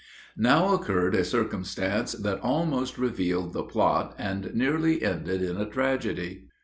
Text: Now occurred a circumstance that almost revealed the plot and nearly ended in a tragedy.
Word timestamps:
Now 0.35 0.73
occurred 0.73 1.13
a 1.13 1.23
circumstance 1.23 2.13
that 2.13 2.39
almost 2.39 2.97
revealed 2.97 3.53
the 3.53 3.61
plot 3.61 4.15
and 4.17 4.51
nearly 4.55 5.03
ended 5.03 5.43
in 5.43 5.57
a 5.57 5.69
tragedy. 5.69 6.47